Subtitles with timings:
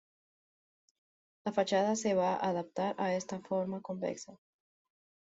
[1.45, 4.35] La fachada se va a adaptar a esta forma convexa.